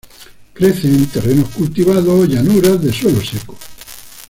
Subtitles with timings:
[0.55, 3.55] Crece en terrenos cultivados o llanuras de suelo seco.